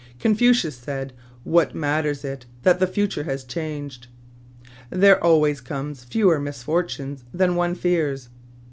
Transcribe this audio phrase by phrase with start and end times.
[0.19, 4.07] Confucius said, * What matters it that the future has changed?
[4.89, 8.29] There always come fewer misfortunes than one fears.'